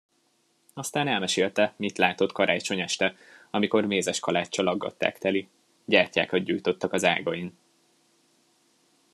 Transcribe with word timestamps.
Aztán 0.73 1.07
elmesélte, 1.07 1.73
mit 1.77 1.97
látott 1.97 2.31
karácsony 2.31 2.79
este, 2.79 3.15
amikor 3.49 3.85
mézeskaláccsal 3.85 4.67
aggatták 4.67 5.17
teli, 5.17 5.49
gyertyákat 5.85 6.43
gyújtottak 6.43 6.93
az 6.93 7.03
ágain. 7.03 7.57